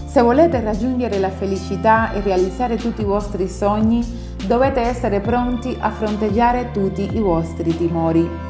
Se 0.06 0.22
volete 0.22 0.62
raggiungere 0.62 1.18
la 1.18 1.32
felicità 1.32 2.14
e 2.14 2.22
realizzare 2.22 2.76
tutti 2.76 3.02
i 3.02 3.06
vostri 3.06 3.50
sogni, 3.50 4.06
dovete 4.46 4.80
essere 4.82 5.22
pronti 5.22 5.76
a 5.80 5.90
fronteggiare 5.90 6.70
tutti 6.72 7.10
i 7.16 7.20
vostri 7.20 7.76
timori. 7.76 8.43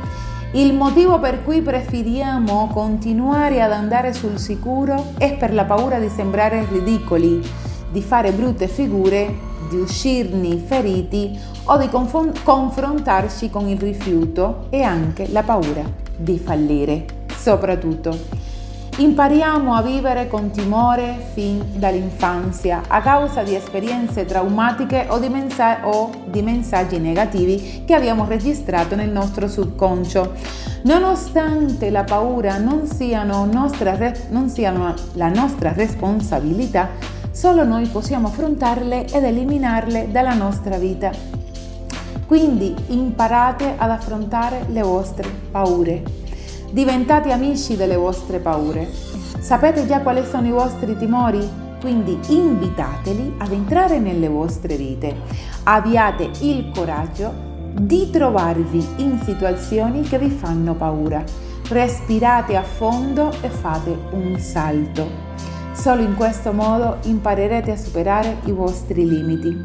Il 0.56 0.76
motivo 0.76 1.18
per 1.18 1.44
cui 1.44 1.64
preferiamo 1.64 2.70
continuare 2.72 3.64
ad 3.64 3.72
andare 3.72 4.14
sul 4.14 4.38
sicuro 4.38 5.14
è 5.18 5.36
per 5.36 5.52
la 5.52 5.66
paura 5.66 5.98
di 5.98 6.10
sembrare 6.10 6.68
ridicoli, 6.70 7.42
di 7.90 8.02
fare 8.04 8.32
brutte 8.32 8.68
figure, 8.68 9.36
di 9.68 9.78
uscirne 9.78 10.58
feriti 10.58 11.36
o 11.64 11.78
di 11.80 11.90
confon- 11.90 12.34
confrontarci 12.44 13.50
con 13.50 13.68
il 13.68 13.80
rifiuto 13.80 14.68
e 14.70 14.84
anche 14.84 15.28
la 15.32 15.42
paura 15.42 15.82
di 16.16 16.38
fallire, 16.38 17.06
soprattutto. 17.36 18.53
Impariamo 18.96 19.74
a 19.74 19.82
vivere 19.82 20.28
con 20.28 20.52
timore 20.52 21.32
fin 21.34 21.64
dall'infanzia 21.80 22.84
a 22.88 23.02
causa 23.02 23.42
di 23.42 23.56
esperienze 23.56 24.26
traumatiche 24.26 25.08
o 25.10 25.18
di, 25.18 25.30
mensa- 25.30 25.88
o 25.88 26.12
di, 26.26 26.44
messaggi 26.44 27.00
negativi 27.00 27.82
che 27.88 27.96
abbiamo 27.96 28.26
registrato 28.28 28.96
nel 28.96 29.10
nostro 29.10 29.48
subconscio. 29.48 30.34
Nonostante 30.84 31.90
la 31.90 32.04
paura 32.04 32.60
non 32.60 32.86
siano, 32.86 33.46
nostra, 33.46 33.98
non 34.30 34.50
siano 34.50 34.94
la 35.14 35.30
nostra 35.30 35.74
responsabilità, 35.74 36.90
solo 37.32 37.64
noi 37.64 37.88
possiamo 37.88 38.28
affrontarle 38.28 39.08
ed 39.08 39.24
eliminarle 39.24 40.12
dalla 40.12 40.36
nostra 40.36 40.78
vita. 40.78 41.10
Quindi 42.28 42.76
imparate 42.90 43.74
ad 43.76 43.90
affrontare 43.90 44.66
le 44.70 44.84
vostre 44.84 45.28
paure 45.50 46.22
Diventate 46.74 47.32
amici 47.32 47.76
delle 47.76 47.96
vostre 47.96 48.40
paure. 48.40 48.90
Sapete 49.38 49.86
già 49.86 50.02
quali 50.02 50.26
sono 50.26 50.48
i 50.48 50.50
vostri 50.50 50.98
timori? 50.98 51.48
Quindi 51.80 52.18
invitateli 52.30 53.36
ad 53.38 53.52
entrare 53.52 54.00
nelle 54.00 54.28
vostre 54.28 54.76
vite. 54.76 55.16
Abbiate 55.66 56.32
il 56.40 56.72
coraggio 56.74 57.32
di 57.76 58.10
trovarvi 58.10 58.84
in 58.96 59.20
situazioni 59.24 60.02
che 60.02 60.18
vi 60.18 60.32
fanno 60.32 60.74
paura. 60.74 61.24
Respirate 61.70 62.56
a 62.56 62.64
fondo 62.64 63.32
e 63.42 63.50
fate 63.50 63.96
un 64.14 64.40
salto. 64.40 65.08
Solo 65.74 66.02
in 66.02 66.16
questo 66.16 66.54
modo 66.54 66.98
imparerete 67.04 67.70
a 67.70 67.78
superare 67.78 68.38
i 68.46 68.52
vostri 68.52 69.08
limiti. 69.08 69.56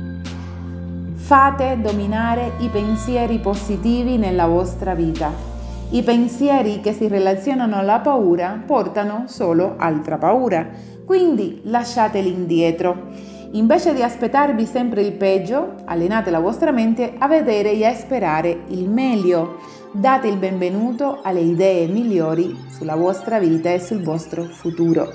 Fate 1.14 1.78
dominare 1.80 2.52
i 2.58 2.68
pensieri 2.68 3.38
positivi 3.38 4.18
nella 4.18 4.44
vostra 4.44 4.92
vita. 4.92 5.47
I 5.90 6.02
pensieri 6.02 6.80
che 6.80 6.92
si 6.92 7.08
relazionano 7.08 7.76
alla 7.76 8.00
paura 8.00 8.62
portano 8.66 9.24
solo 9.26 9.76
altra 9.78 10.18
paura, 10.18 10.68
quindi 11.06 11.62
lasciateli 11.64 12.30
indietro. 12.30 13.06
Invece 13.52 13.94
di 13.94 14.02
aspettarvi 14.02 14.66
sempre 14.66 15.00
il 15.00 15.12
peggio, 15.12 15.76
allenate 15.86 16.30
la 16.30 16.40
vostra 16.40 16.72
mente 16.72 17.14
a 17.16 17.26
vedere 17.26 17.72
e 17.72 17.86
a 17.86 17.94
sperare 17.94 18.64
il 18.68 18.86
meglio. 18.86 19.60
Date 19.90 20.28
il 20.28 20.36
benvenuto 20.36 21.20
alle 21.22 21.40
idee 21.40 21.86
migliori 21.86 22.54
sulla 22.68 22.94
vostra 22.94 23.38
vita 23.38 23.70
e 23.70 23.80
sul 23.80 24.02
vostro 24.02 24.44
futuro. 24.44 25.08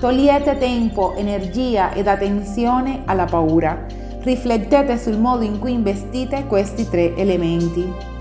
Togliete 0.00 0.58
tempo, 0.58 1.14
energia 1.14 1.92
ed 1.92 2.08
attenzione 2.08 3.02
alla 3.04 3.26
paura. 3.26 3.86
Riflettete 4.22 4.98
sul 4.98 5.18
modo 5.18 5.44
in 5.44 5.60
cui 5.60 5.72
investite 5.72 6.46
questi 6.46 6.88
tre 6.88 7.14
elementi. 7.14 8.13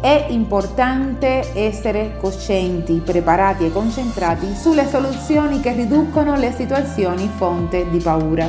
È 0.00 0.28
importante 0.30 1.52
essere 1.52 2.16
coscienti, 2.18 3.02
preparati 3.04 3.66
e 3.66 3.70
concentrati 3.70 4.54
sulle 4.54 4.88
soluzioni 4.88 5.60
che 5.60 5.72
riducono 5.72 6.36
le 6.36 6.52
situazioni 6.52 7.28
fonte 7.36 7.86
di 7.90 7.98
paura. 7.98 8.48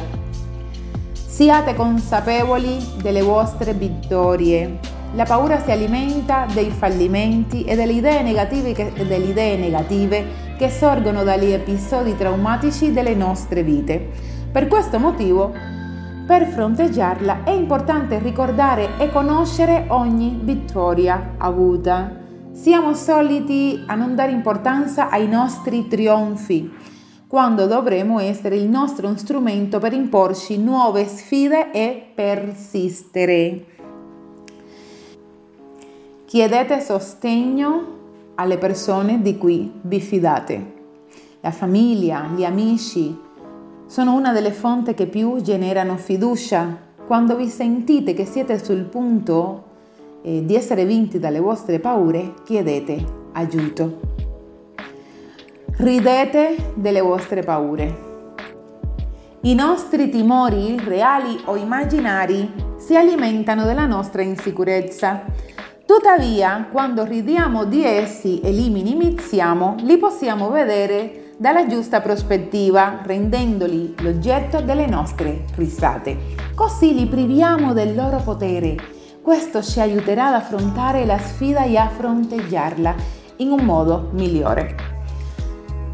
Siate 1.12 1.75
consapevoli 1.75 2.78
delle 3.02 3.21
vostre 3.21 3.73
vittorie. 3.73 4.80
La 5.15 5.25
paura 5.25 5.62
si 5.62 5.71
alimenta 5.71 6.45
dei 6.54 6.69
fallimenti 6.69 7.65
e 7.65 7.75
delle 7.75 7.93
idee 7.93 8.21
negative 8.21 8.71
che, 8.71 8.93
delle 8.95 9.25
idee 9.25 9.58
negative 9.58 10.25
che 10.58 10.69
sorgono 10.69 11.23
dagli 11.23 11.52
episodi 11.52 12.15
traumatici 12.15 12.93
delle 12.93 13.13
nostre 13.13 13.62
vite. 13.62 14.08
Per 14.49 14.67
questo 14.67 14.99
motivo 14.99 15.52
per 16.32 16.48
fronteggiarla 16.48 17.44
è 17.44 17.50
importante 17.50 18.17
ricordare 18.17 18.98
e 19.00 19.12
conoscere 19.12 19.88
ogni 19.89 20.39
vittoria 20.41 21.34
avuta. 21.38 22.20
Siamo 22.54 22.94
soliti 22.94 23.84
a 23.86 23.96
non 23.96 24.15
dare 24.15 24.32
importanza 24.32 25.10
ai 25.10 25.28
nostri 25.28 25.89
trionfi, 25.89 26.72
quando 27.28 27.67
dovremo 27.67 28.20
essere 28.20 28.56
il 28.56 28.70
nostro 28.70 29.13
strumento 29.17 29.80
per 29.80 29.91
imporci 29.91 30.58
nuove 30.58 31.06
sfide 31.06 31.72
e 31.74 32.02
persistere. 32.15 33.65
Chiedete 36.24 36.80
sostegno 36.80 37.86
alle 38.36 38.58
persone 38.58 39.22
di 39.22 39.38
cui 39.38 39.70
vi 39.82 40.00
fidate, 40.00 40.74
la 41.41 41.52
famiglia, 41.52 42.30
gli 42.34 42.46
amici, 42.46 43.30
sono 43.91 44.13
una 44.13 44.32
delle 44.32 44.54
fonti 44.54 44.93
che 44.93 45.06
più 45.06 45.41
generano 45.41 45.97
fiducia. 45.97 46.77
Quando 47.06 47.36
vi 47.36 47.49
sentite 47.49 48.13
che 48.13 48.23
siete 48.23 48.63
sul 48.63 48.84
punto 48.84 49.63
eh, 50.21 50.45
di 50.45 50.56
essere 50.56 50.86
vinti 50.86 51.19
dalle 51.19 51.41
vostre 51.41 51.82
paure, 51.82 52.36
chiedete 52.45 53.04
aiuto. 53.34 53.99
Ridete 55.75 56.71
delle 56.75 57.01
vostre 57.01 57.41
paure. 57.41 58.10
I 59.41 59.56
nostri 59.56 60.08
timori, 60.10 60.80
reali 60.80 61.41
o 61.43 61.58
immaginari, 61.58 62.49
si 62.77 62.95
alimentano 62.95 63.65
della 63.65 63.88
nostra 63.88 64.21
insicurezza. 64.21 65.23
Tuttavia, 65.86 66.69
quando 66.71 67.04
ridiamo 67.04 67.65
di 67.65 67.84
essi 67.84 68.39
e 68.39 68.51
li 68.51 68.69
minimizziamo, 68.69 69.75
li 69.80 69.97
possiamo 69.97 70.49
vedere 70.49 71.20
dalla 71.41 71.65
giusta 71.65 72.01
prospettiva, 72.01 72.99
rendendoli 73.01 73.95
l'oggetto 74.01 74.62
delle 74.62 74.86
nostre 74.86 75.45
risate. 75.56 76.36
Così 76.54 76.93
li 76.93 77.08
priviamo 77.08 77.73
del 77.73 77.95
loro 77.95 78.17
potere. 78.17 78.75
Questo 79.23 79.63
ci 79.63 79.80
aiuterà 79.80 80.27
ad 80.27 80.36
affrontare 80.36 81.04
la 81.04 81.17
sfida 81.17 81.63
e 81.63 81.77
a 81.77 81.89
fronteggiarla 81.89 82.93
in 83.38 83.49
un 83.49 83.65
modo 83.65 84.10
migliore. 84.12 84.75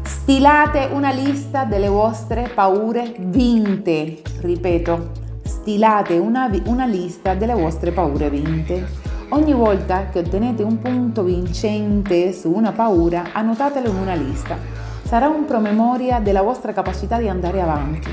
Stilate 0.02 0.90
una 0.92 1.12
lista 1.12 1.64
delle 1.64 1.88
vostre 1.88 2.50
paure 2.54 3.14
vinte. 3.16 4.20
Ripeto, 4.42 5.12
stilate 5.44 6.18
una, 6.18 6.50
una 6.66 6.84
lista 6.84 7.32
delle 7.32 7.54
vostre 7.54 7.90
paure 7.92 8.28
vinte. 8.28 8.86
Ogni 9.30 9.54
volta 9.54 10.08
che 10.10 10.18
ottenete 10.18 10.62
un 10.62 10.78
punto 10.78 11.22
vincente 11.22 12.34
su 12.34 12.52
una 12.52 12.72
paura, 12.72 13.28
annotatelo 13.32 13.88
in 13.88 13.96
una 13.96 14.14
lista 14.14 14.77
sarà 15.08 15.26
un 15.26 15.46
promemoria 15.46 16.20
della 16.20 16.42
vostra 16.42 16.74
capacità 16.74 17.16
di 17.16 17.30
andare 17.30 17.62
avanti. 17.62 18.10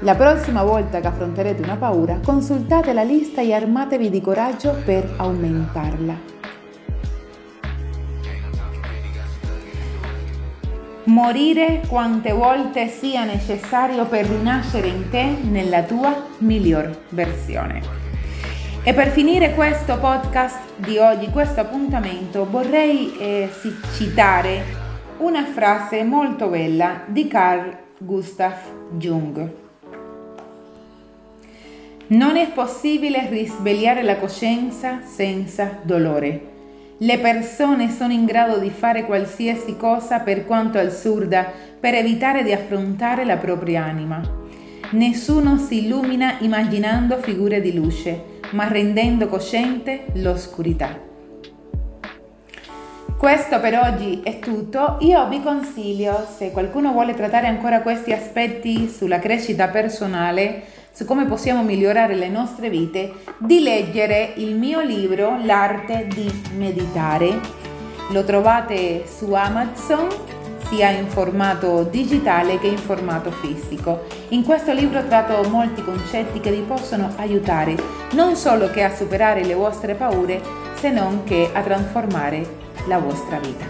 La 0.00 0.16
prossima 0.16 0.64
volta 0.64 0.98
che 0.98 1.06
affronterete 1.06 1.62
una 1.62 1.76
paura, 1.76 2.18
consultate 2.24 2.92
la 2.92 3.04
lista 3.04 3.42
e 3.42 3.52
armatevi 3.52 4.10
di 4.10 4.20
coraggio 4.20 4.74
per 4.84 5.08
aumentarla. 5.18 6.34
Morire 11.04 11.82
quante 11.86 12.32
volte 12.32 12.88
sia 12.88 13.22
necessario 13.22 14.04
per 14.06 14.26
rinascere 14.26 14.88
in 14.88 15.08
te 15.08 15.22
nella 15.48 15.84
tua 15.84 16.12
miglior 16.38 17.02
versione. 17.10 17.80
E 18.82 18.92
per 18.92 19.10
finire 19.10 19.54
questo 19.54 19.96
podcast 19.98 20.58
di 20.74 20.98
oggi, 20.98 21.30
questo 21.30 21.60
appuntamento, 21.60 22.50
vorrei 22.50 23.16
eh, 23.16 23.48
citare 23.94 24.85
una 25.18 25.46
frase 25.46 26.02
molto 26.04 26.48
bella 26.48 27.02
di 27.06 27.26
Carl 27.26 27.74
Gustav 27.96 28.56
Jung. 28.98 29.50
Non 32.08 32.36
è 32.36 32.50
possibile 32.50 33.26
risvegliare 33.30 34.02
la 34.02 34.16
coscienza 34.16 35.00
senza 35.04 35.78
dolore. 35.82 36.54
Le 36.98 37.18
persone 37.18 37.90
sono 37.90 38.12
in 38.12 38.26
grado 38.26 38.58
di 38.58 38.70
fare 38.70 39.04
qualsiasi 39.04 39.76
cosa, 39.76 40.20
per 40.20 40.44
quanto 40.44 40.78
assurda, 40.78 41.50
per 41.80 41.94
evitare 41.94 42.42
di 42.42 42.52
affrontare 42.52 43.24
la 43.24 43.36
propria 43.36 43.84
anima. 43.84 44.20
Nessuno 44.90 45.56
si 45.56 45.84
illumina 45.84 46.36
immaginando 46.40 47.16
figure 47.18 47.60
di 47.60 47.74
luce, 47.74 48.40
ma 48.50 48.68
rendendo 48.68 49.26
cosciente 49.28 50.06
l'oscurità. 50.14 51.05
Questo 53.18 53.60
per 53.60 53.78
oggi 53.78 54.20
è 54.22 54.38
tutto. 54.40 54.98
Io 55.00 55.26
vi 55.28 55.42
consiglio, 55.42 56.26
se 56.36 56.50
qualcuno 56.50 56.92
vuole 56.92 57.14
trattare 57.14 57.46
ancora 57.46 57.80
questi 57.80 58.12
aspetti 58.12 58.90
sulla 58.90 59.18
crescita 59.18 59.68
personale, 59.68 60.62
su 60.92 61.06
come 61.06 61.24
possiamo 61.24 61.62
migliorare 61.62 62.14
le 62.14 62.28
nostre 62.28 62.68
vite, 62.68 63.14
di 63.38 63.60
leggere 63.60 64.34
il 64.36 64.54
mio 64.54 64.82
libro 64.82 65.38
L'arte 65.42 66.06
di 66.08 66.30
meditare. 66.56 67.40
Lo 68.10 68.22
trovate 68.22 69.04
su 69.06 69.32
Amazon 69.32 70.08
sia 70.68 70.90
in 70.90 71.06
formato 71.06 71.84
digitale 71.84 72.58
che 72.58 72.66
in 72.66 72.76
formato 72.76 73.30
fisico. 73.30 74.04
In 74.28 74.44
questo 74.44 74.74
libro 74.74 75.02
tratto 75.06 75.48
molti 75.48 75.82
concetti 75.82 76.38
che 76.40 76.50
vi 76.50 76.60
possono 76.60 77.14
aiutare 77.16 77.76
non 78.12 78.36
solo 78.36 78.70
che 78.70 78.82
a 78.82 78.94
superare 78.94 79.42
le 79.42 79.54
vostre 79.54 79.94
paure, 79.94 80.40
se 80.74 80.90
non 80.90 81.24
che 81.24 81.48
a 81.52 81.62
trasformare 81.62 82.65
la 82.86 82.98
vostra 82.98 83.38
vita. 83.38 83.64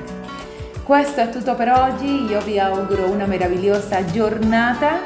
Questo 0.82 1.20
è 1.20 1.30
tutto 1.30 1.54
per 1.54 1.70
oggi, 1.70 2.26
io 2.26 2.40
vi 2.42 2.58
auguro 2.58 3.10
una 3.10 3.26
meravigliosa 3.26 4.04
giornata 4.04 5.00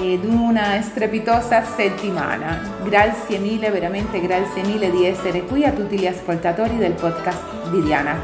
ed 0.00 0.24
una 0.24 0.80
strepitosa 0.82 1.64
settimana. 1.64 2.60
Grazie 2.84 3.38
mille, 3.38 3.70
veramente 3.70 4.20
grazie 4.20 4.62
mille 4.62 4.90
di 4.90 5.04
essere 5.06 5.44
qui 5.44 5.64
a 5.64 5.72
tutti 5.72 5.98
gli 5.98 6.06
ascoltatori 6.06 6.76
del 6.76 6.92
podcast 6.92 7.70
di 7.70 7.82
Diana. 7.82 8.18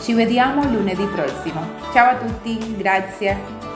Ci 0.00 0.14
vediamo 0.14 0.64
lunedì 0.64 1.04
prossimo. 1.04 1.60
Ciao 1.92 2.10
a 2.10 2.16
tutti, 2.16 2.76
grazie. 2.76 3.69